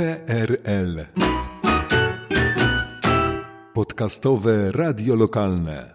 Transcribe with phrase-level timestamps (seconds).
[0.00, 1.06] PRL.
[3.74, 5.94] Podcastowe radio lokalne.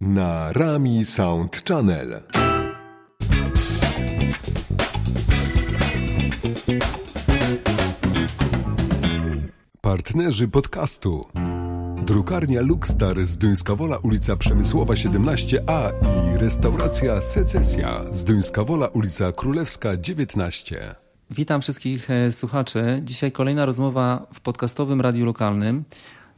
[0.00, 2.22] Na Rami Sound Channel.
[9.80, 11.26] Partnerzy podcastu.
[12.02, 15.92] Drukarnia Luxstar z Duńska Wola, ulica Przemysłowa 17a
[16.34, 21.01] i restauracja Secesja z Duńska Wola, ulica Królewska 19.
[21.34, 23.00] Witam wszystkich e, słuchaczy.
[23.04, 25.84] Dzisiaj kolejna rozmowa w podcastowym radiu lokalnym.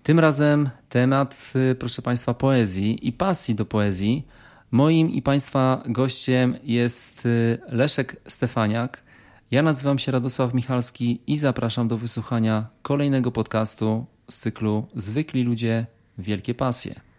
[0.02, 4.26] Tym razem temat, e, proszę Państwa, poezji i pasji do poezji.
[4.70, 9.02] Moim i Państwa gościem jest e, Leszek Stefaniak.
[9.50, 15.86] Ja nazywam się Radosław Michalski i zapraszam do wysłuchania kolejnego podcastu z cyklu Zwykli ludzie,
[16.18, 17.13] wielkie pasje.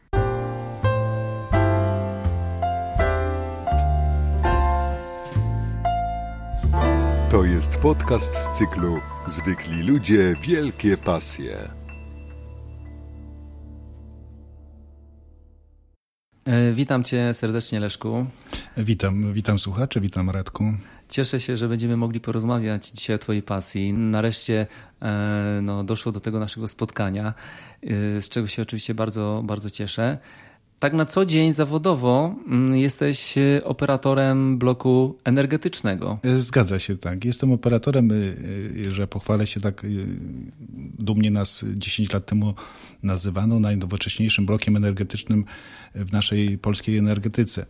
[7.55, 11.69] Jest podcast z cyklu Zwykli ludzie, wielkie pasje.
[16.45, 18.25] E, Witam Cię serdecznie, Leszku.
[18.77, 20.63] Witam, witam słuchacze, witam Radku.
[21.09, 23.93] Cieszę się, że będziemy mogli porozmawiać dzisiaj o Twojej pasji.
[23.93, 24.67] Nareszcie
[25.01, 27.33] e, no, doszło do tego naszego spotkania,
[27.83, 30.17] e, z czego się oczywiście bardzo, bardzo cieszę.
[30.79, 36.19] Tak na co dzień zawodowo mm, jesteś e, operatorem bloku energetycznego.
[36.23, 37.25] Zgadza się, tak.
[37.25, 38.35] Jestem operatorem, y,
[38.87, 40.05] y, że pochwalę się tak, y,
[40.99, 42.53] dumnie nas 10 lat temu
[43.03, 45.45] nazywano najnowocześniejszym blokiem energetycznym
[45.95, 47.65] w naszej polskiej energetyce.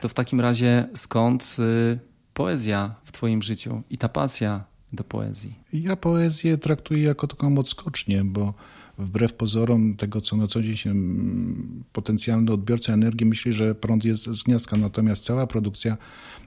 [0.00, 1.98] To w takim razie skąd y,
[2.34, 5.54] poezja w Twoim życiu i ta pasja do poezji?
[5.72, 8.54] Ja poezję traktuję jako taką odskocznię, bo
[8.98, 14.04] wbrew pozorom tego, co na co dzień się mm, potencjalny odbiorca energii myśli, że prąd
[14.04, 15.96] jest z gniazdka, natomiast cała produkcja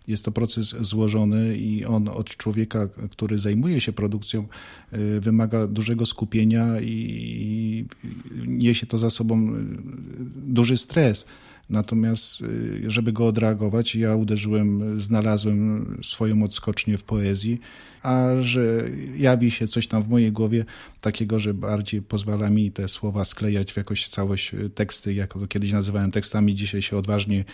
[0.07, 4.47] jest to proces złożony i on od człowieka, który zajmuje się produkcją,
[4.93, 7.85] y, wymaga dużego skupienia i
[8.47, 9.59] niesie to za sobą y,
[10.47, 11.25] duży stres.
[11.69, 17.59] Natomiast, y, żeby go odreagować, ja uderzyłem, znalazłem swoją odskocznię w poezji,
[18.03, 20.65] a że jawi się coś tam w mojej głowie
[21.01, 25.47] takiego, że bardziej pozwala mi te słowa sklejać w jakoś całość y, teksty, jak to
[25.47, 27.45] kiedyś nazywałem tekstami, dzisiaj się odważnie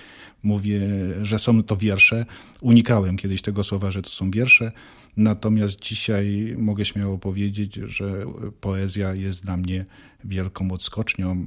[0.43, 0.81] mówię,
[1.21, 2.25] że są to wiersze.
[2.61, 4.71] Unikałem kiedyś tego słowa, że to są wiersze,
[5.17, 8.25] natomiast dzisiaj mogę śmiało powiedzieć, że
[8.61, 9.85] poezja jest dla mnie
[10.23, 11.45] wielką odskocznią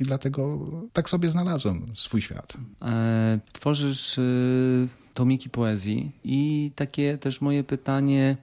[0.00, 0.58] i dlatego
[0.92, 2.54] tak sobie znalazłem swój świat.
[2.82, 8.36] E, tworzysz y, tomiki poezji i takie też moje pytanie,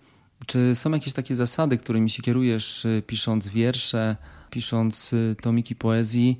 [0.45, 4.15] czy są jakieś takie zasady, którymi się kierujesz y, pisząc wiersze,
[4.49, 6.39] pisząc y, tomiki poezji?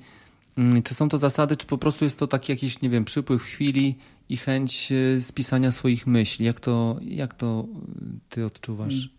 [0.58, 3.44] Mm, Czy są to zasady, czy po prostu jest to taki jakiś, nie wiem, przypływ
[3.44, 3.96] chwili
[4.30, 6.46] i chęć y, spisania swoich myśli?
[6.46, 9.10] Jak to, jak to y, ty odczuwasz?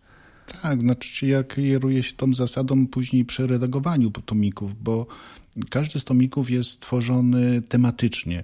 [0.61, 5.07] Tak, znaczy ja kieruję się tą zasadą później przy redagowaniu tomików, bo
[5.69, 8.43] każdy z tomików jest tworzony tematycznie.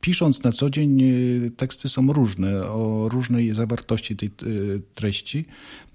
[0.00, 5.44] Pisząc na co dzień y, teksty są różne, o różnej zawartości tej y, treści,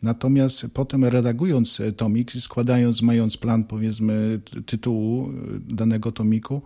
[0.01, 5.33] natomiast potem redagując tomik, składając, mając plan powiedzmy ty- tytułu y,
[5.75, 6.61] danego tomiku,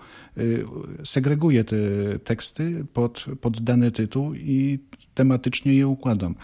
[1.04, 1.78] segreguję te
[2.24, 4.80] teksty pod, pod dany tytuł i
[5.18, 6.36] tematycznie je układam.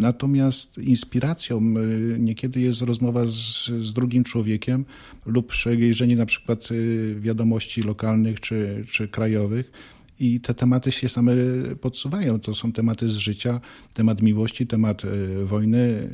[0.00, 4.84] Natomiast inspiracją y, niekiedy jest rozmowa z, z drugim człowiekiem
[5.26, 9.72] lub przejrzenie na przykład y, wiadomości lokalnych czy, czy krajowych
[10.20, 11.32] i te tematy się same
[11.80, 12.40] podsuwają.
[12.40, 13.60] To są tematy z życia,
[13.94, 16.08] temat miłości, temat y, wojny,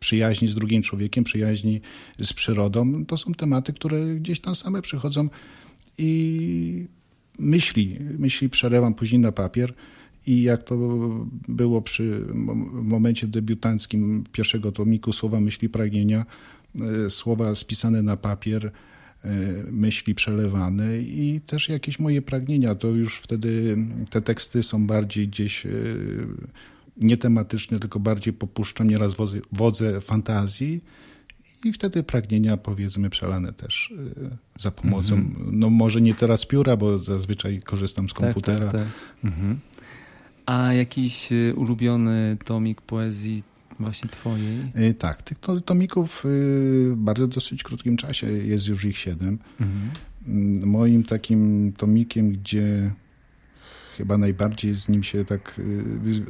[0.00, 1.80] przyjaźni z drugim człowiekiem, przyjaźni
[2.18, 3.04] z przyrodą.
[3.04, 5.28] To są tematy, które gdzieś tam same przychodzą
[5.98, 6.86] i
[7.38, 9.74] myśli, myśli przerywam później na papier.
[10.26, 10.76] I jak to
[11.48, 16.26] było przy mom- momencie debiutanckim pierwszego tomiku Słowa Myśli Pragnienia,
[17.06, 19.30] e, słowa spisane na papier, e,
[19.70, 23.76] myśli przelewane i też jakieś moje pragnienia, to już wtedy
[24.10, 25.70] te teksty są bardziej gdzieś e,
[26.96, 30.80] nie tematyczne, tylko bardziej popuszczam nieraz wodze, wodze fantazji
[31.64, 33.94] i wtedy pragnienia powiedzmy przelane też
[34.58, 38.58] za pomocą, no może nie teraz pióra, bo zazwyczaj korzystam z komputera.
[38.66, 39.24] Tak, tak, tak.
[39.24, 39.58] Mhm.
[40.46, 43.42] A jakiś y, ulubiony tomik poezji
[43.80, 44.60] właśnie twojej?
[44.90, 49.38] Y, Tak, tych to- tomików y, w bardzo dosyć krótkim czasie, jest już ich siedem.
[49.60, 49.90] Mhm.
[50.28, 52.90] Mm, Moim takim tomikiem, gdzie
[53.96, 55.60] chyba najbardziej z nim się tak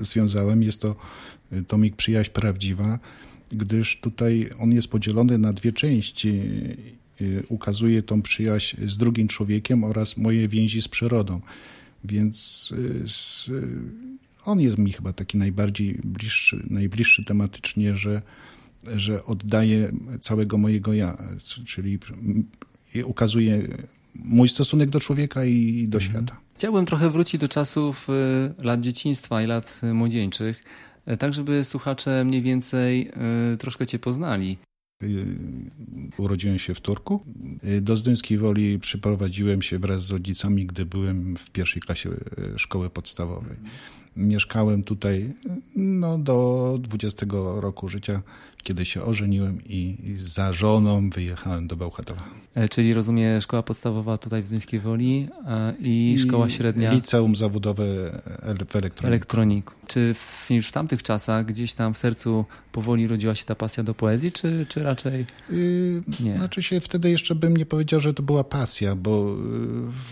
[0.00, 0.96] związałem, jest to
[1.68, 2.98] tomik Przyjaźń Prawdziwa,
[3.52, 6.40] gdyż tutaj on jest podzielony na dwie części.
[7.48, 11.40] Ukazuje tą przyjaźń z drugim człowiekiem oraz moje więzi z przyrodą.
[12.06, 12.70] Więc
[13.48, 13.62] y, y,
[14.44, 18.22] on jest mi chyba taki najbardziej bliższy, najbliższy tematycznie, że,
[18.96, 21.16] że oddaje całego mojego ja,
[21.66, 21.98] czyli
[23.04, 23.68] ukazuje
[24.14, 26.12] mój stosunek do człowieka i do mhm.
[26.12, 26.40] świata.
[26.54, 28.08] Chciałbym trochę wrócić do czasów
[28.60, 30.62] y, lat dzieciństwa i lat młodzieńczych,
[31.18, 33.12] tak żeby słuchacze mniej więcej
[33.58, 34.56] troszkę Cię poznali.
[36.18, 37.24] Urodziłem się w Turku.
[37.80, 42.10] Do Zduńskiej Woli przyprowadziłem się wraz z rodzicami, gdy byłem w pierwszej klasie
[42.56, 43.56] szkoły podstawowej.
[44.16, 45.32] Mieszkałem tutaj
[45.76, 47.26] no, do 20
[47.60, 48.22] roku życia
[48.66, 52.24] kiedy się ożeniłem i za żoną wyjechałem do Bełchatowa.
[52.54, 55.28] E, czyli rozumiem szkoła podstawowa tutaj w Zduńskiej Woli
[55.80, 56.92] i, i szkoła średnia?
[56.92, 59.06] Liceum zawodowe w elektroniku.
[59.06, 59.72] elektroniku.
[59.86, 63.82] Czy w, już w tamtych czasach gdzieś tam w sercu powoli rodziła się ta pasja
[63.82, 66.36] do poezji, czy, czy raczej yy, nie?
[66.36, 69.36] Znaczy się wtedy jeszcze bym nie powiedział, że to była pasja, bo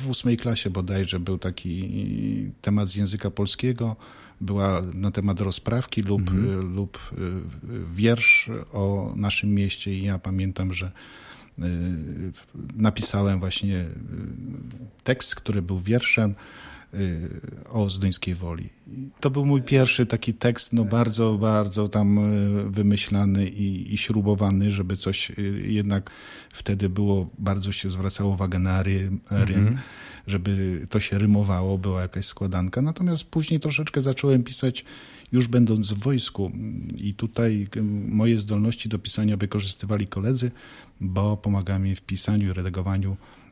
[0.03, 3.94] w ósmej klasie bodajże był taki temat z języka polskiego,
[4.41, 6.75] była na temat rozprawki lub, mhm.
[6.75, 7.17] lub y,
[7.95, 10.93] wiersz o naszym mieście i ja pamiętam, że
[11.59, 11.63] y,
[12.77, 13.87] napisałem właśnie y,
[15.05, 16.35] tekst, który był wierszem
[17.71, 18.69] o Zduńskiej Woli.
[19.21, 22.21] To był mój pierwszy taki tekst, no bardzo, bardzo tam
[22.71, 25.33] wymyślany i, i śrubowany, żeby coś
[25.65, 26.11] jednak
[26.53, 29.79] wtedy było, bardzo się zwracało uwagę na rym, rym
[30.27, 32.83] żeby to się rymowało, była jakaś składanka.
[32.83, 34.85] Natomiast później troszeczkę zacząłem pisać
[35.33, 36.53] już będąc w wojsku
[36.97, 37.69] i tutaj
[38.09, 40.51] moje zdolności do pisania wykorzystywali koledzy,
[41.01, 43.44] bo pomagali mi w pisaniu i redagowaniu E,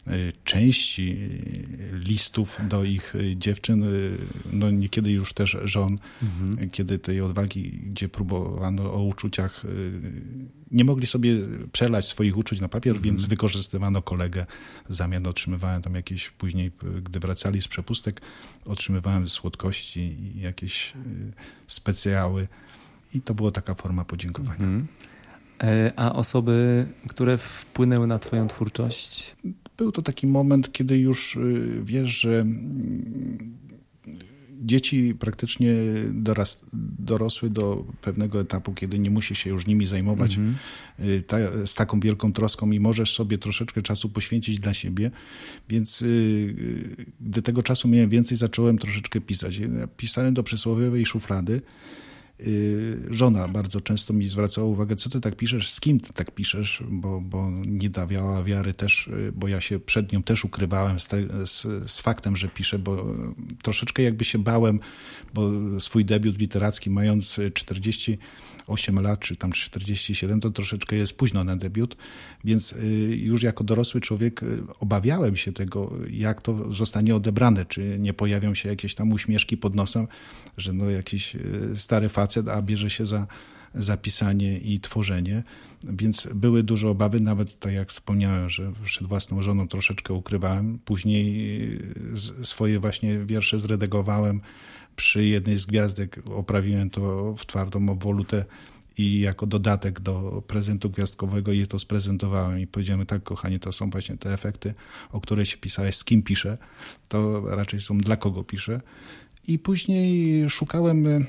[0.45, 1.17] części
[1.93, 3.85] e, listów do ich e, dziewczyn,
[4.53, 6.71] no niekiedy już też żon, mhm.
[6.71, 9.63] kiedy tej odwagi, gdzie próbowano o uczuciach,
[10.71, 11.37] nie mogli sobie
[11.73, 13.05] przelać swoich uczuć na papier, mhm.
[13.05, 14.47] więc wykorzystywano kolegę.
[14.89, 16.71] W zamian otrzymywałem tam jakieś, później,
[17.03, 18.21] gdy wracali z przepustek,
[18.65, 20.93] otrzymywałem słodkości i jakieś
[21.67, 22.49] specjały.
[23.15, 24.65] I to była taka forma podziękowania.
[24.65, 24.89] Mhm.
[25.97, 29.37] A osoby, które wpłynęły na Twoją twórczość?
[29.83, 33.59] Był to taki moment, kiedy już y, wiesz, że mm,
[34.61, 35.75] dzieci praktycznie
[36.13, 36.65] doras,
[36.99, 41.23] dorosły do pewnego etapu, kiedy nie musisz się już nimi zajmować mm -hmm.
[41.23, 41.37] ta,
[41.67, 45.11] z taką wielką troską i możesz sobie troszeczkę czasu poświęcić dla siebie.
[45.69, 49.61] Więc y, gdy tego czasu miałem więcej, zacząłem troszeczkę pisać.
[49.97, 51.63] Pisałem do przysłowiowej szuflady.
[52.41, 56.31] Y, żona bardzo często mi zwracała uwagę, co ty tak piszesz, z kim ty tak
[56.31, 61.01] piszesz, bo, bo nie dawiała wiary też, y, bo ja się przed nią też ukrywałem
[61.01, 63.15] z, te, z, z, faktem, że piszę, bo
[63.63, 64.81] troszeczkę jakby się bałem,
[65.35, 65.51] bo
[65.81, 68.19] swój debiut literacki mając 40
[68.67, 71.97] 8 lat, czy tam 47, to troszeczkę jest późno na debiut,
[72.45, 77.97] więc y, już jako dorosły człowiek y, obawiałem się tego, jak to zostanie odebrane, czy
[77.99, 80.07] nie pojawią się jakieś tam uśmieszki pod nosem,
[80.57, 81.41] że no jakiś y,
[81.77, 83.27] stary facet, a bierze się za
[83.75, 85.43] zapisanie i tworzenie,
[85.85, 90.79] więc były duże obawy, nawet tak jak wspomniałem, że przed własną żoną troszeczkę ukrywałem.
[90.85, 91.79] Później
[92.43, 94.41] swoje właśnie wiersze zredagowałem
[94.97, 98.45] przy jednej z gwiazdek oprawiłem to w twardą obwolutę
[98.99, 103.91] i jako dodatek do prezentu gwiazdkowego je to sprezentowałem i powiedziałem tak, kochanie, to są
[103.91, 104.75] właśnie te efekty,
[105.13, 106.59] o które się pisałeś, z kim piszę,
[107.09, 108.81] to raczej są dla kogo piszę.
[109.49, 111.25] I później szukałem e,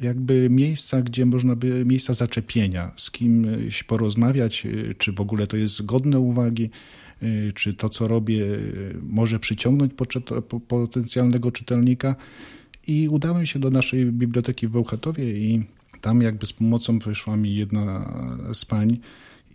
[0.00, 5.56] jakby miejsca, gdzie można by, miejsca zaczepienia, z kimś porozmawiać, e, czy w ogóle to
[5.56, 6.70] jest godne uwagi,
[7.22, 8.44] e, czy to, co robię,
[9.02, 9.92] może przyciągnąć
[10.68, 12.16] potencjalnego czytelnika.
[12.86, 15.64] I udałem się do naszej biblioteki w Bełchatowie i
[16.00, 18.14] tam jakby z pomocą wyszła mi jedna
[18.52, 18.98] z pań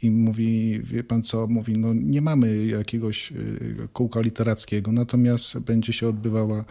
[0.02, 5.94] i mówi, wie pan co, mówi, no nie mamy jakiegoś y, kółka literackiego, natomiast będzie
[5.94, 6.64] się odbywała y,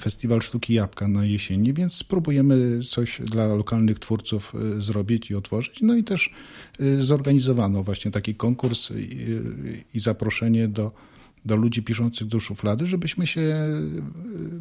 [0.00, 5.82] Festiwal Sztuki Jabłka na jesieni, więc spróbujemy coś dla lokalnych twórców y, zrobić i otworzyć.
[5.82, 6.34] No i też
[7.00, 8.90] zorganizowano właśnie taki konkurs
[9.94, 10.92] i, zaproszenie do,
[11.44, 13.68] do ludzi piszących do szuflady, żebyśmy się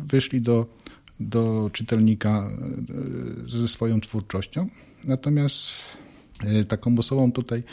[0.07, 0.67] wyszli do
[1.19, 2.49] do czytelnika
[3.47, 4.69] e, ze swoją twórczością.
[5.07, 5.81] Natomiast
[6.39, 7.63] e, taką osobą tutaj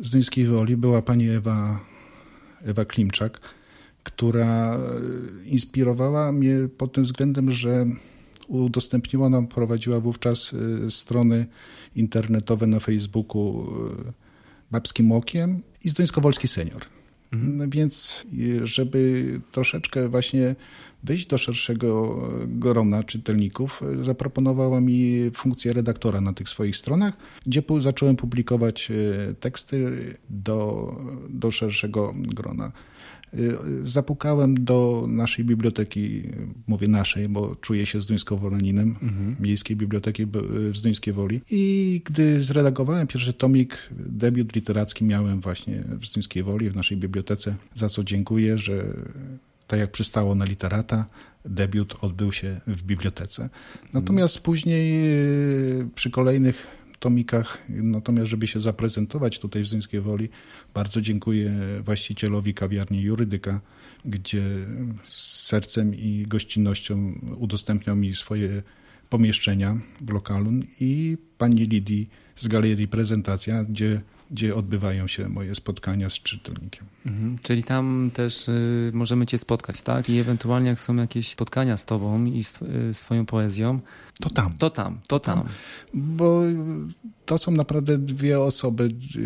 [0.00, 1.80] z Duńskiej Woli była pani Ewa,
[2.62, 3.40] Ewa Klimczak,
[4.04, 4.78] która e,
[5.44, 7.86] inspirowała mnie pod tym względem, że
[8.48, 10.54] udostępniła nam, prowadziła wówczas
[10.88, 11.46] strony
[11.96, 13.66] internetowe na Facebooku
[14.70, 16.82] Babskim Okiem i Zduńskowolski Senior.
[17.32, 17.70] Mhm.
[17.70, 18.26] Więc
[18.62, 20.54] żeby troszeczkę właśnie
[21.02, 27.16] wyjść do szerszego grona czytelników, zaproponowała mi funkcję redaktora na tych swoich stronach,
[27.46, 29.90] gdzie zacząłem publikować e, teksty
[30.30, 30.90] do,
[31.28, 32.72] do szerszego grona.
[33.84, 36.22] Zapukałem do naszej biblioteki,
[36.66, 39.36] mówię naszej, bo czuję się zduńsko-wolaninem, mhm.
[39.40, 40.26] Miejskiej Biblioteki
[40.70, 41.40] w Zduńskiej Woli.
[41.50, 47.56] I gdy zredagowałem pierwszy tomik, debiut literacki miałem właśnie w Zduńskiej Woli, w naszej bibliotece,
[47.74, 48.84] za co dziękuję, że
[49.66, 51.06] tak jak przystało na literata,
[51.44, 53.48] debiut odbył się w bibliotece.
[53.92, 54.44] Natomiast hmm.
[54.44, 55.04] później
[55.80, 60.28] y, przy kolejnych tomikach, natomiast żeby się zaprezentować tutaj w Zyńskiej Woli,
[60.74, 61.52] bardzo dziękuję
[61.84, 63.60] właścicielowi kawiarni Jurydyka,
[64.04, 64.42] gdzie
[65.06, 68.62] z sercem i gościnnością udostępniał mi swoje
[69.08, 70.50] pomieszczenia w lokalu.
[70.80, 76.84] I pani Lidii z Galerii Prezentacja, gdzie gdzie odbywają się moje spotkania z czytelnikiem.
[77.06, 80.10] Mhm, czyli tam też y, możemy Cię spotkać, tak?
[80.10, 83.80] I ewentualnie jak są jakieś spotkania z Tobą i z y, swoją poezją,
[84.20, 84.52] to tam.
[84.58, 85.42] To tam, to tam.
[85.94, 86.42] Bo
[87.26, 88.84] to są naprawdę dwie osoby,
[89.16, 89.20] y,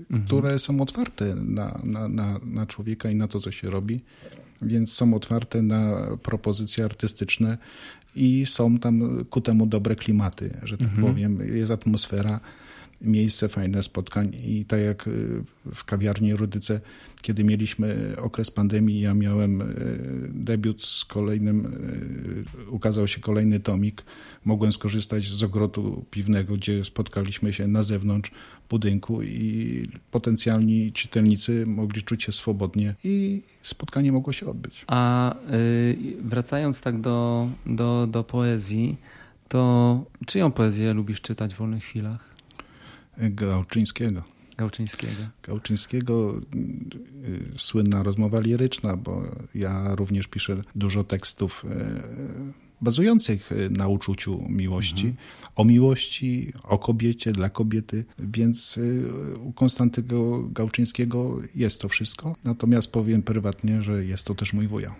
[0.00, 0.24] mhm.
[0.26, 4.00] które są otwarte na, na, na, na człowieka i na to, co się robi,
[4.62, 7.58] więc są otwarte na propozycje artystyczne
[8.14, 11.06] i są tam ku temu dobre klimaty, że tak mhm.
[11.06, 11.38] powiem.
[11.56, 12.40] Jest atmosfera
[13.00, 15.42] miejsce fajne spotkań i tak jak y,
[15.74, 16.80] w kawiarni Rudyce,
[17.22, 19.66] kiedy mieliśmy okres pandemii, ja miałem y,
[20.28, 21.66] debiut z kolejnym,
[22.66, 24.02] y, ukazał się kolejny tomik,
[24.44, 28.30] mogłem skorzystać z ogrodu piwnego, gdzie spotkaliśmy się na zewnątrz
[28.70, 34.84] budynku i potencjalni czytelnicy mogli czuć się swobodnie i spotkanie mogło się odbyć.
[34.86, 35.34] A
[36.20, 38.96] wracając tak do, do, do poezji,
[39.48, 42.29] to czyją poezję lubisz czytać w wolnych chwilach?
[43.20, 44.22] Gałczyńskiego.
[44.56, 45.12] Gałczyńskiego.
[45.42, 46.40] Gałczyńskiego,
[47.24, 49.22] y, słynna rozmowa liryczna, bo
[49.54, 55.26] ja również piszę dużo tekstów y, bazujących y, na uczuciu miłości, mhm.
[55.56, 58.80] o miłości, o kobiecie, dla kobiety, więc
[59.40, 62.36] u Konstantego Gałczyńskiego jest to wszystko.
[62.44, 64.94] Natomiast powiem prywatnie, że jest to też mój wuja.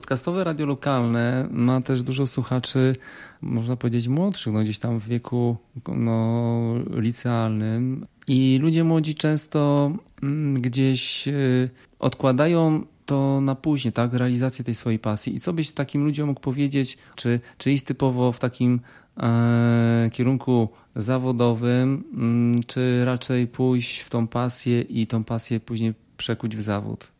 [0.00, 2.96] Podcastowe radio lokalne ma też dużo słuchaczy,
[3.40, 5.56] można powiedzieć, młodszych, no gdzieś tam w wieku
[5.96, 8.06] no, licealnym.
[8.26, 14.98] I ludzie młodzi często mm, gdzieś y, odkładają to na później, tak, realizację tej swojej
[14.98, 15.36] pasji.
[15.36, 18.80] I co byś takim ludziom mógł powiedzieć, czy, czy iść typowo w takim
[19.16, 26.56] e, kierunku zawodowym, mm, czy raczej pójść w tą pasję i tą pasję później przekuć
[26.56, 27.12] w zawód?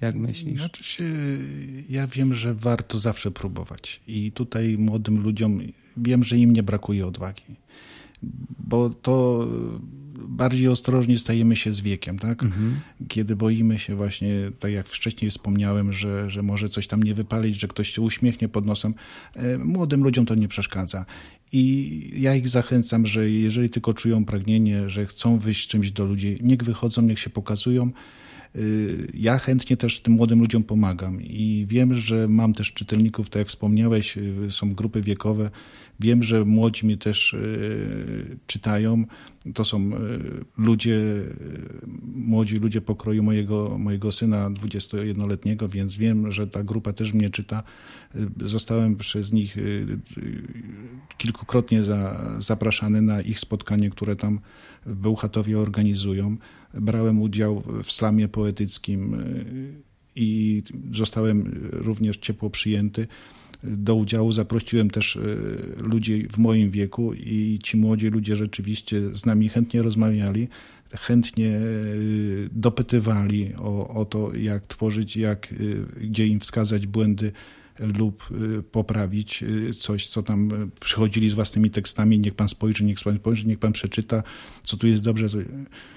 [0.00, 0.60] Jak myślisz?
[0.60, 1.04] Znaczy się,
[1.88, 4.00] ja wiem, że warto zawsze próbować.
[4.08, 5.60] I tutaj młodym ludziom
[5.96, 7.56] wiem, że im nie brakuje odwagi.
[8.58, 9.46] Bo to
[10.28, 12.42] bardziej ostrożnie stajemy się z wiekiem, tak?
[12.42, 12.80] Mhm.
[13.08, 17.60] Kiedy boimy się właśnie, tak jak wcześniej wspomniałem, że, że może coś tam nie wypalić,
[17.60, 18.94] że ktoś się uśmiechnie pod nosem.
[19.34, 21.04] E, młodym ludziom to nie przeszkadza.
[21.52, 26.38] I ja ich zachęcam, że jeżeli tylko czują pragnienie, że chcą wyjść czymś do ludzi,
[26.42, 27.90] niech wychodzą, niech się pokazują
[29.14, 33.48] ja chętnie też tym młodym ludziom pomagam i wiem, że mam też czytelników, tak jak
[33.48, 35.50] wspomniałeś, y, są grupy wiekowe.
[36.00, 39.04] Wiem, że młodzi mi też y, czytają.
[39.54, 39.90] To są
[40.56, 41.00] ludzie,
[42.14, 47.62] młodzi ludzie pokroju mojego, mojego syna 21-letniego, więc wiem, że ta grupa też mnie czyta.
[48.40, 49.56] Zostałem przez nich
[51.18, 54.40] kilkukrotnie za, zapraszany na ich spotkanie, które tam
[54.86, 56.36] w Bełchatowie organizują
[56.74, 60.62] brałem udział w slamie poetyckim y, i
[60.92, 63.06] zostałem również ciepło przyjęty.
[63.62, 65.36] Do udziału zaprosiłem też y,
[65.78, 70.48] ludzi w moim wieku i ci młodzi ludzie rzeczywiście z nami chętnie rozmawiali,
[70.90, 75.54] chętnie y, dopytywali o, o to, jak tworzyć, jak,
[76.00, 77.32] gdzie im wskazać błędy
[77.98, 78.28] lub
[78.72, 79.44] poprawić
[79.78, 82.18] coś, co tam przychodzili z własnymi tekstami.
[82.18, 84.22] Niech pan spojrzy, niech pan spojrzy, niech pan przeczyta,
[84.64, 85.28] co tu jest dobrze.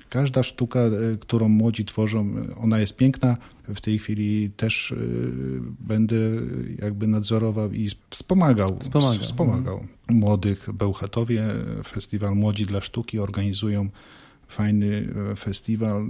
[0.10, 0.80] Każda sztuka,
[1.20, 3.38] którą młodzi tworzą, ona jest piękna.
[3.68, 4.96] W tej chwili też
[5.80, 6.16] będę
[6.82, 9.24] jakby nadzorował i wspomagał, wspomagał.
[9.24, 9.76] wspomagał.
[9.76, 10.20] Mhm.
[10.20, 10.70] młodych.
[10.74, 11.46] Bełchatowie,
[11.88, 13.90] Festiwal Młodzi dla Sztuki organizują
[14.48, 16.08] fajny festiwal,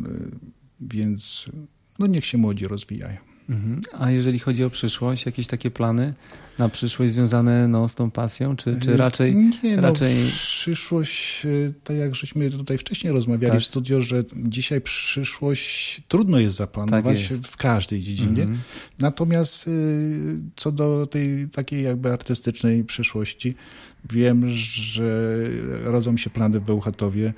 [0.82, 1.46] więc
[2.00, 3.33] no niech się młodzi rozwijają.
[3.54, 3.82] Mhm.
[4.00, 6.14] A jeżeli chodzi o przyszłość, jakieś takie plany
[6.58, 9.36] na przyszłość związane no, z tą pasją, czy, czy raczej...
[9.64, 10.24] Nie, no, raczej...
[10.26, 11.50] przyszłość, e,
[11.84, 13.62] tak jak żeśmy tutaj wcześniej rozmawiali tak.
[13.62, 17.48] w studio, że dzisiaj przyszłość trudno jest zaplanować tak jest.
[17.48, 18.44] w każdej dziedzinie.
[18.44, 18.60] Mhm.
[19.00, 19.72] Natomiast e,
[20.56, 23.56] co do tej takiej jakby artystycznej przyszłości,
[24.12, 25.38] wiem, że
[25.84, 27.34] rodzą się plany w Bełchatowie,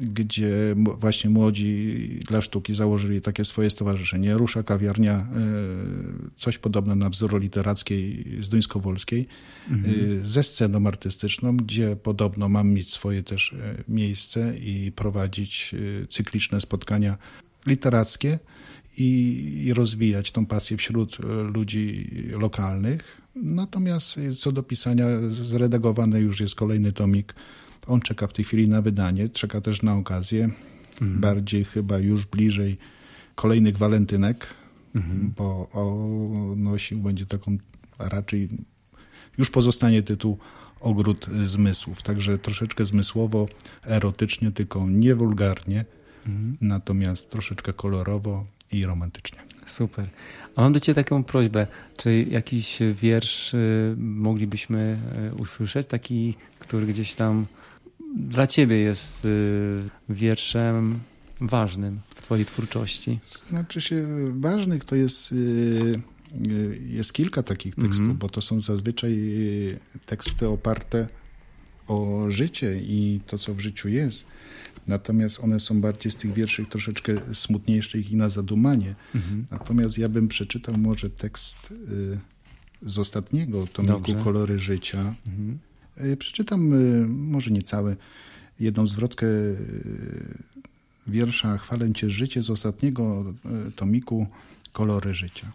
[0.00, 4.34] gdzie właśnie młodzi dla sztuki założyli takie swoje stowarzyszenie.
[4.34, 5.26] Rusza kawiarnia, e,
[6.36, 9.26] coś podobne na wzór literackiej z Duńskowolskiej,
[9.70, 9.94] mhm.
[9.94, 15.74] E, ze sceną artystyczną, gdzie podobno mam mieć swoje też e, miejsce i prowadzić
[16.08, 17.18] cykliczne spotkania
[17.66, 18.38] literackie
[18.98, 21.18] i, i rozwijać tą pasję wśród
[21.54, 23.20] ludzi lokalnych.
[23.34, 27.34] Natomiast co do pisania, zredagowany już jest kolejny tomik.
[27.86, 30.50] On czeka w tej chwili na wydanie, czeka też na okazję.
[30.92, 31.20] Mhm.
[31.20, 32.78] Bardziej chyba już bliżej
[33.34, 34.46] kolejnych walentynek,
[34.94, 35.32] mhm.
[35.36, 35.70] bo
[36.56, 37.56] nosił będzie taką
[37.98, 38.48] raczej
[39.38, 40.38] już pozostanie tytuł
[40.80, 42.02] Ogród Zmysłów.
[42.02, 43.48] Także troszeczkę zmysłowo,
[43.84, 45.84] erotycznie, tylko nie wulgarnie,
[46.26, 46.56] mhm.
[46.60, 49.38] natomiast troszeczkę kolorowo i romantycznie.
[49.66, 50.06] Super.
[50.56, 51.66] A mam do Ciebie taką prośbę.
[51.96, 54.98] Czy jakiś wiersz y, moglibyśmy
[55.32, 55.86] y, usłyszeć?
[55.86, 57.46] Taki, który gdzieś tam
[58.16, 60.98] dla Ciebie jest y, wierszem
[61.40, 63.18] ważnym w Twojej twórczości?
[63.26, 64.06] Znaczy się,
[64.40, 65.34] ważnych to jest
[66.86, 68.20] jest kilka takich tekstów, mm -hmm.
[68.20, 69.18] bo to są zazwyczaj
[70.06, 71.08] teksty oparte
[71.86, 74.26] o życie i to, co w życiu jest.
[74.86, 78.94] Natomiast one są bardziej z tych wierszy troszeczkę smutniejszych i na zadumanie.
[79.14, 79.46] Mhm.
[79.50, 82.18] Natomiast ja bym przeczytał może tekst y,
[82.82, 84.24] z ostatniego tomiku Dobrze.
[84.24, 85.14] Kolory Życia.
[85.26, 85.50] Mhm.
[85.50, 85.69] Y,
[86.18, 87.96] przeczytam y, może nie cały,
[88.60, 89.26] jedną zwrotkę
[91.06, 93.34] wiersza Chwalę Cię życie z ostatniego
[93.76, 94.26] tomiku
[94.72, 95.52] Kolory Życia.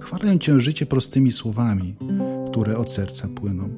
[0.00, 1.96] Chwalę Cię życie prostymi słowami,
[2.50, 3.68] które od serca płyną.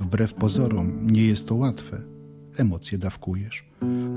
[0.00, 2.11] Wbrew pozorom nie jest to łatwe.
[2.56, 3.64] Emocje dawkujesz.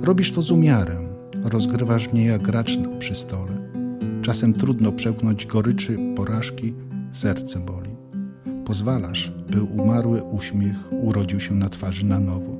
[0.02, 1.08] Robisz to z umiarem.
[1.44, 3.70] Rozgrywasz mnie jak gracz przy stole.
[4.22, 6.74] Czasem trudno przełknąć goryczy porażki,
[7.12, 7.96] serce boli.
[8.66, 12.58] Pozwalasz, by umarły uśmiech urodził się na twarzy na nowo.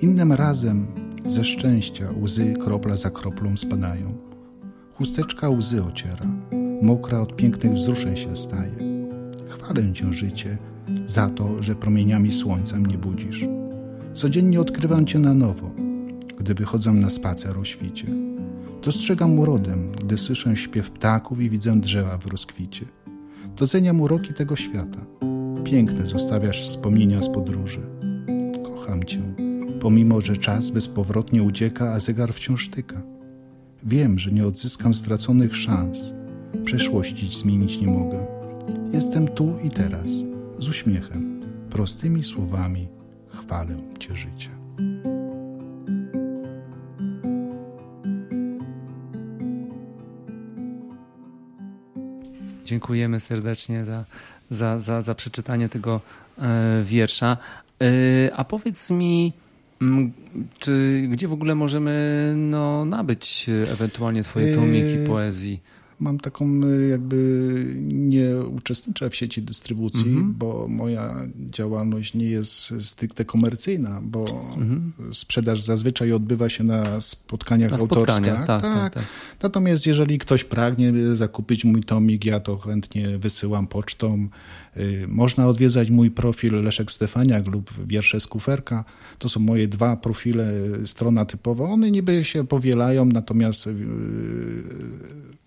[0.00, 0.86] Innym razem
[1.26, 4.14] ze szczęścia łzy kropla za kroplą spadają.
[4.94, 6.26] Chusteczka łzy ociera
[6.82, 8.76] mokra od pięknych wzruszeń się staje.
[9.48, 10.58] Chwalę Cię, życie,
[11.04, 13.48] za to, że promieniami słońca mnie budzisz.
[14.14, 15.70] Codziennie odkrywam Cię na nowo,
[16.38, 18.06] gdy wychodzę na spacer o świcie.
[18.84, 22.86] Dostrzegam urodem, gdy słyszę śpiew ptaków i widzę drzewa w rozkwicie.
[23.56, 25.06] Doceniam uroki tego świata.
[25.64, 27.80] Piękne zostawiasz wspomnienia z podróży.
[28.64, 29.22] Kocham Cię,
[29.80, 33.02] pomimo że czas bezpowrotnie ucieka, a zegar wciąż tyka.
[33.82, 36.14] Wiem, że nie odzyskam straconych szans,
[36.64, 38.26] Przeszłości zmienić nie mogę.
[38.92, 40.10] Jestem tu i teraz,
[40.58, 42.88] z uśmiechem, prostymi słowami
[43.32, 44.48] chwalę Cię życie.
[52.64, 54.04] Dziękujemy serdecznie za,
[54.50, 56.00] za, za, za przeczytanie tego
[56.38, 57.36] e, wiersza.
[57.82, 59.32] E, a powiedz mi,
[59.82, 60.12] m,
[60.58, 65.60] czy gdzie w ogóle możemy no, nabyć ewentualnie Twoje tomiki poezji?
[66.02, 67.16] Mam taką y, jakby
[67.82, 70.32] nie uczestniczę w sieci dystrybucji, -hmm.
[70.32, 71.16] bo moja
[71.50, 74.90] działalność nie jest stricte komercyjna, bo -hmm.
[75.12, 78.26] sprzedaż zazwyczaj odbywa się na spotkaniach na autorskich.
[78.26, 79.04] Tak, tak, tak, tak.
[79.42, 84.28] Natomiast jeżeli ktoś pragnie zakupić mój tomik, ja to chętnie wysyłam pocztą.
[84.76, 88.84] Y, można odwiedzać mój profil Leszek Stefaniak lub wiersze z kuferka.
[89.18, 90.52] To są moje dwa profile,
[90.84, 91.64] strona typowa.
[91.64, 93.72] One niby się powielają, natomiast y,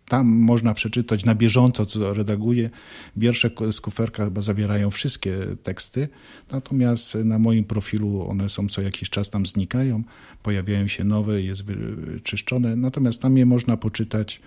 [0.07, 2.69] tam można przeczytać na bieżąco, co redaguję.
[3.17, 6.09] Wiersze z kuferka chyba zawierają wszystkie teksty,
[6.51, 10.03] natomiast na moim profilu one są co jakiś czas tam znikają,
[10.43, 14.41] pojawiają się nowe, jest wyczyszczone, natomiast tam je można poczytać,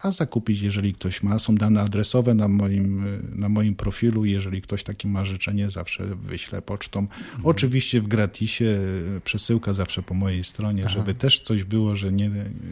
[0.00, 1.38] a zakupić, jeżeli ktoś ma.
[1.38, 4.24] Są dane adresowe na moim, na moim profilu.
[4.24, 7.00] Jeżeli ktoś takie ma życzenie, zawsze wyślę pocztą.
[7.00, 7.20] Mhm.
[7.44, 8.78] Oczywiście w gratisie,
[9.24, 10.94] przesyłka zawsze po mojej stronie, Aha.
[10.94, 12.30] żeby też coś było, że nie,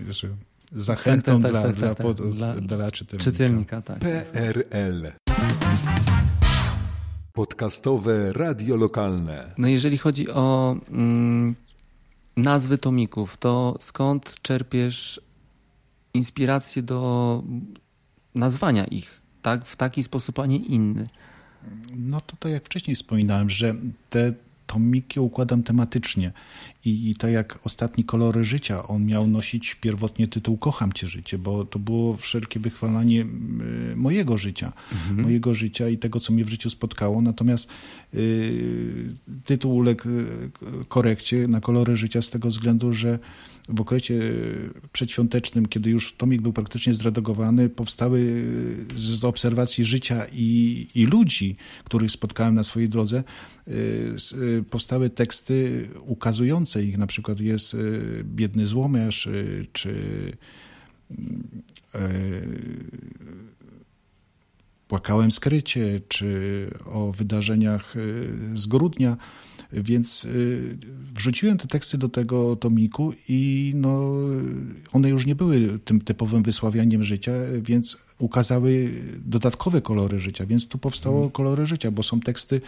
[0.09, 0.29] że
[0.73, 3.25] zachętą tak, tak, tak, dla, dla, dla, dla czytelnika.
[3.25, 3.99] czytelnika tak.
[3.99, 5.13] PRL.
[7.33, 9.55] Podcastowe radio lokalne.
[9.59, 11.55] No jeżeli chodzi o mm,
[12.37, 15.21] nazwy tomików, to skąd czerpiesz
[16.15, 17.43] inspirację do
[18.35, 21.09] nazwania ich tak, w taki sposób, a nie inny?
[21.97, 23.75] No to tak jak wcześniej wspominałem, że
[24.11, 24.33] te
[24.73, 26.33] tomiki układam tematycznie.
[26.85, 31.39] I, I tak jak ostatni kolory życia, on miał nosić pierwotnie tytuł Kocham Cię życie,
[31.39, 33.27] bo to było wszelkie wychwalanie
[33.97, 35.23] mojego życia, mhm.
[35.23, 37.23] mojego życia i tego, co mnie w życiu spotkało.
[37.23, 37.71] Natomiast
[38.15, 40.51] y, tytuł uległ y,
[40.89, 43.19] korekcie na kolory życia z tego względu, że
[43.71, 44.21] w okresie
[44.93, 48.45] przedświątecznym, kiedy już tomik był praktycznie zredagowany, powstały
[48.97, 53.25] z obserwacji życia i, i ludzi, których spotkałem na swojej drodze,
[53.69, 56.99] y, powstały teksty ukazujące ich.
[56.99, 57.77] Na przykład jest
[58.25, 59.29] Biedny Złomiarz,
[59.73, 59.95] czy
[64.91, 67.95] Płakałem skrycie, czy o wydarzeniach
[68.55, 69.17] z grudnia.
[69.73, 70.27] Więc
[71.15, 74.13] wrzuciłem te teksty do tego tomiku i no,
[74.93, 78.91] one już nie były tym typowym wysławianiem życia, więc ukazały
[79.25, 81.31] dodatkowe kolory życia, więc tu powstało mhm.
[81.31, 82.61] kolory życia, bo są teksty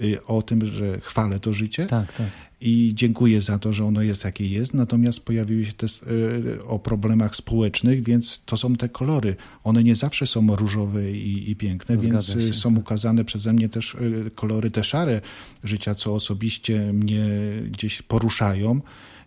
[0.00, 2.26] y, o tym, że chwalę to życie tak, tak.
[2.60, 6.78] i dziękuję za to, że ono jest jakie jest, natomiast pojawiły się też y, o
[6.78, 9.36] problemach społecznych, więc to są te kolory.
[9.64, 12.78] One nie zawsze są różowe i, i piękne, Zgadza więc y, się, są tak.
[12.78, 13.96] ukazane przeze mnie też
[14.34, 15.20] kolory te szare
[15.64, 17.26] życia, co osobiście mnie
[17.70, 18.80] gdzieś poruszają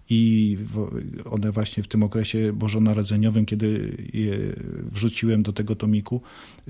[0.09, 0.57] i
[1.25, 4.37] one właśnie w tym okresie bożonarodzeniowym, kiedy je
[4.91, 6.21] wrzuciłem do tego tomiku,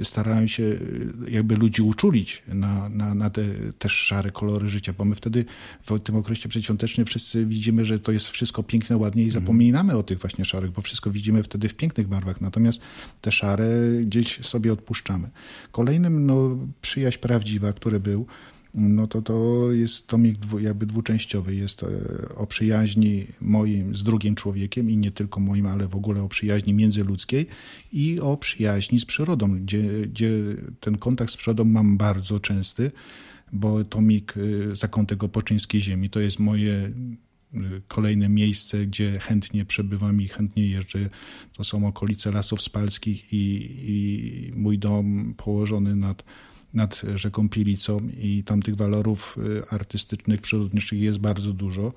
[0.03, 0.79] starałem się
[1.27, 3.43] jakby ludzi uczulić na, na, na te
[3.79, 5.45] też szare kolory życia, bo my wtedy
[5.85, 9.43] w tym okresie przedświątecznym wszyscy widzimy, że to jest wszystko piękne, ładnie i mhm.
[9.43, 12.81] zapominamy o tych właśnie szarych, bo wszystko widzimy wtedy w pięknych barwach, natomiast
[13.21, 13.69] te szare
[14.05, 15.29] gdzieś sobie odpuszczamy.
[15.71, 18.25] Kolejnym, no, przyjaźń prawdziwa, który był,
[18.73, 21.55] no to to jest tomik jakby dwuczęściowy.
[21.55, 21.87] Jest e,
[22.35, 26.73] o przyjaźni moim z drugim człowiekiem i nie tylko moim, ale w ogóle o przyjaźni
[26.73, 27.45] międzyludzkiej
[27.93, 30.31] i o przyjaźni z przyrodą, gdzie, gdzie
[30.79, 32.91] ten kontakt z przyrodą mam bardzo częsty,
[33.53, 36.91] bo tomik e, Zakątek Opoczyńskiej Ziemi to jest moje e,
[37.87, 41.09] kolejne miejsce, gdzie chętnie przebywam i chętnie jeżdżę.
[41.53, 46.23] To są okolice Lasów Spalskich i, i mój dom położony nad
[46.73, 51.93] nad rzeką Pilicą i tam tych walorów y, artystycznych, przyrodniczych jest bardzo dużo.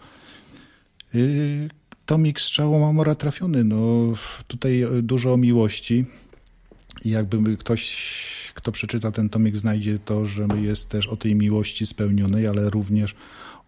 [1.15, 1.69] Y,
[2.07, 3.65] tomik strzału Mamora trafiony.
[3.65, 4.13] No,
[4.47, 6.07] tutaj dużo o miłości.
[7.05, 11.87] I jakby ktoś, kto przeczyta ten tomik, znajdzie to, że jest też o tej miłości
[11.87, 13.15] spełnionej, ale również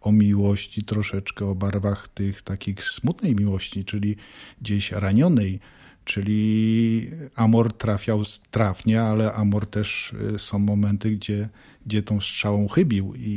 [0.00, 4.16] o miłości troszeczkę o barwach tych takich smutnej miłości, czyli
[4.62, 5.60] gdzieś ranionej,
[6.04, 11.48] Czyli Amor trafiał trafnie, ale Amor też y, są momenty, gdzie,
[11.86, 13.28] gdzie tą strzałą chybił i,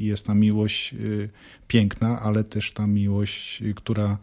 [0.00, 1.28] i jest ta miłość y,
[1.68, 4.18] piękna, ale też ta miłość, y, która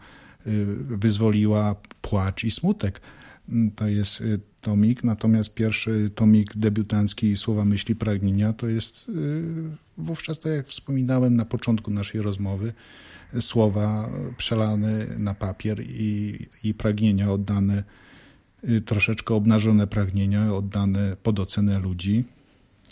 [0.89, 3.01] wyzwoliła płacz i smutek.
[3.49, 4.23] Mm, to jest
[4.61, 9.11] tomik, natomiast pierwszy tomik debiutancki Słowa Myśli Pragnienia to jest
[9.97, 12.73] wówczas, tak jak wspominałem na początku naszej rozmowy,
[13.39, 17.83] słowa przelane na papier i, i pragnienia oddane,
[18.69, 22.23] y, troszeczkę obnażone pragnienia oddane pod ocenę ludzi.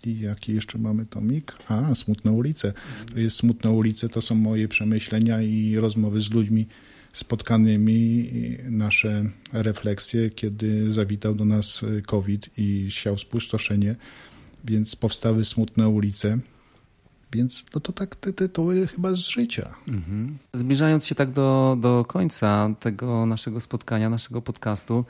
[0.05, 1.53] I jaki jeszcze mamy tomik?
[1.67, 2.73] A, Smutne ulice.
[3.13, 6.67] To jest Smutne ulice, to są moje przemyślenia i rozmowy z ludźmi
[7.13, 8.29] spotkanymi,
[8.63, 13.95] nasze refleksje, kiedy zawitał do nas COVID i siał spustoszenie,
[14.65, 16.37] więc powstały Smutne ulice.
[17.33, 19.75] Więc no to tak te tytuły chyba z życia.
[19.87, 20.37] Mhm.
[20.53, 25.05] Zbliżając się tak do, do końca tego naszego spotkania, naszego podcastu,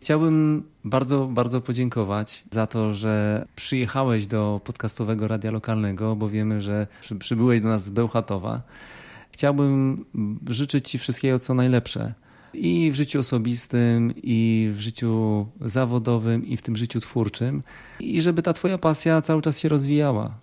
[0.00, 6.86] chciałbym bardzo, bardzo podziękować za to, że przyjechałeś do podcastowego radia lokalnego, bo wiemy, że
[7.00, 8.62] przy, przybyłeś do nas z Bełchatowa.
[9.32, 10.04] Chciałbym
[10.48, 12.14] życzyć Ci wszystkiego, co najlepsze.
[12.54, 17.62] I w życiu osobistym, i w życiu zawodowym, i w tym życiu twórczym.
[18.00, 20.34] I żeby ta Twoja pasja cały czas się rozwijała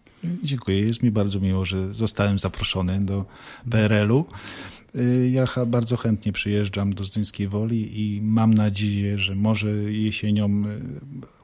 [0.43, 0.81] Dziękuję.
[0.81, 3.25] Jest mi bardzo miło, że zostałem zaproszony do
[3.69, 4.25] PRL-u.
[4.95, 10.81] Y, ja bardzo chętnie przyjeżdżam do Zduńskiej Woli i mam nadzieję, że może jesienią y,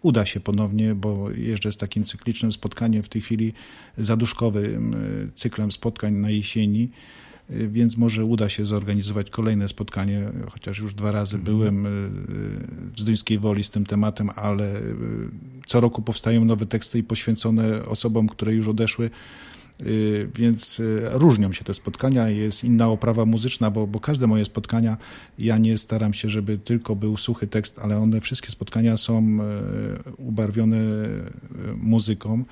[0.02, 3.54] uda się ponownie, bo jeżdżę z takim cyklicznym spotkaniem w tej chwili
[3.98, 6.90] zaduszkowym y, cyklem spotkań na jesieni
[7.50, 11.58] więc może uda się zorganizować kolejne spotkanie, chociaż już dwa razy mhm.
[11.58, 11.90] byłem y,
[12.96, 14.92] w Zduńskiej Woli z tym tematem, ale y,
[15.66, 19.10] co roku powstają nowe teksty i poświęcone osobom, które już odeszły,
[19.82, 24.98] y, więc różnią się te spotkania, jest inna oprawa muzyczna, bo, bo każde moje spotkania,
[25.40, 29.38] ja nie staram się, żeby tylko był suchy tekst, ale one wszystkie spotkania są
[30.18, 30.78] ubarwione
[31.78, 32.44] muzyką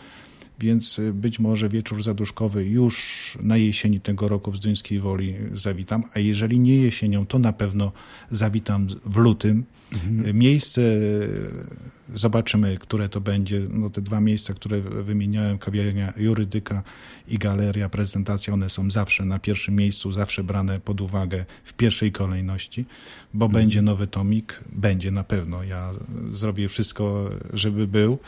[0.62, 6.04] więc y, być może wieczór zaduszkowy już na jesieni tego roku w Zduńskiej Woli zawitam,
[6.14, 7.92] a jeżeli nie jesienią, to na pewno
[8.30, 9.64] zawitam w lutym.
[9.94, 10.26] Mhm.
[10.26, 13.62] Y, miejsce y, zobaczymy, które to będzie.
[13.70, 16.84] No te dwa miejsca, które wymieniałem, kawiarnia Jurydyka
[17.28, 22.12] i galeria, prezentacja, one są zawsze na pierwszym miejscu, zawsze brane pod uwagę w pierwszej
[22.12, 22.86] kolejności,
[23.34, 23.64] bo mhm.
[23.64, 25.64] będzie nowy tomik, będzie na pewno.
[25.64, 25.92] Ja
[26.32, 28.20] zrobię wszystko, żeby był.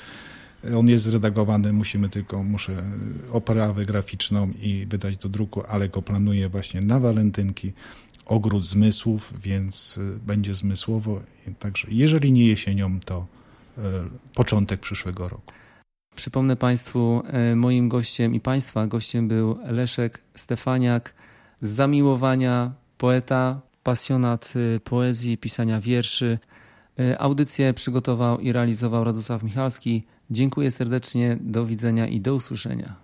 [0.78, 2.84] On jest zredagowany, musimy tylko, muszę
[3.32, 7.73] oprawę graficzną i wydać do druku, ale go planuję właśnie na walentynki,
[8.26, 11.21] ogród zmysłów, więc y, będzie zmysłowo.
[11.60, 13.26] Także jeżeli nie jesienią, to
[13.78, 13.82] y,
[14.36, 15.54] początek przyszłego roku.
[16.15, 17.23] Przypomnę Państwu,
[17.56, 21.13] moim gościem i Państwa gościem był Leszek Stefaniak
[21.62, 26.39] z zamiłowania, poeta, pasjonat poezji, pisania wierszy,
[27.19, 30.04] Audycję przygotował i realizował Radosław Michalski.
[30.32, 32.96] Dziękuję serdecznie, do widzenia i do usłyszenia.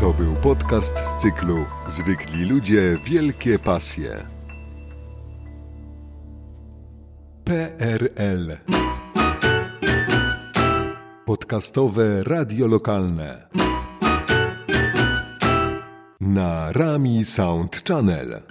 [0.00, 4.26] To był podcast z cyklu Zwykli ludzie, wielkie pasje.
[7.44, 8.56] PRL
[11.24, 13.48] Podcastowe radio lokalne
[16.20, 18.42] na Rami Sound Channel.